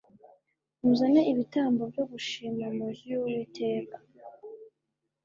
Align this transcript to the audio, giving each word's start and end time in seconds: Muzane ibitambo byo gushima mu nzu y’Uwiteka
Muzane 0.83 1.21
ibitambo 1.31 1.81
byo 1.91 2.03
gushima 2.11 2.65
mu 2.75 2.85
nzu 2.91 3.03
y’Uwiteka 3.11 3.97